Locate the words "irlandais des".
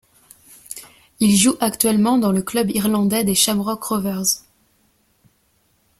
2.71-3.35